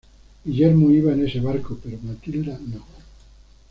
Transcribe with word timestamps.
Guillermo 0.45 0.89
iba 0.89 1.13
en 1.13 1.27
ese 1.27 1.39
barco 1.39 1.79
pero 1.83 1.99
Matilda 2.01 2.57
no. 2.59 2.83